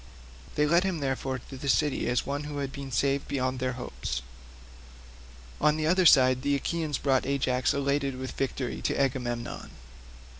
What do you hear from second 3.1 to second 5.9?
beyond their hopes. On the